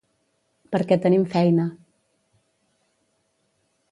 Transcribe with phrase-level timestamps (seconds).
[0.75, 1.67] Perquè tenim feina.